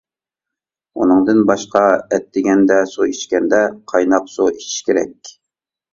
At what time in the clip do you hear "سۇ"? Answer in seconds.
2.95-3.07, 4.37-4.49